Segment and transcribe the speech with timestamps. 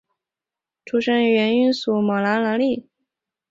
[0.83, 2.25] 出生于原英属索马利
[2.79, 2.89] 兰。